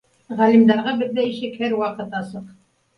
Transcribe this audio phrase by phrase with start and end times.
[0.39, 2.53] Ға- лимдарға беҙҙә ишек һәр ваҡыт асыҡ